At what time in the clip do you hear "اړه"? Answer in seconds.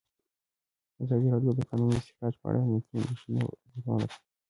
2.49-2.57